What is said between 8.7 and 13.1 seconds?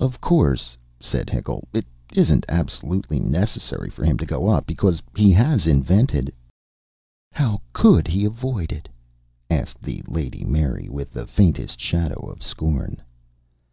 it?" asked the Lady Mary, with the faintest shadow of scorn.